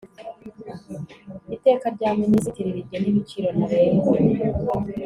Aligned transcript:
iteka 1.55 1.85
rya 1.95 2.09
minisitiri 2.21 2.69
rigena 2.77 3.07
ibiciro 3.11 3.47
ntarengwa 3.57 4.13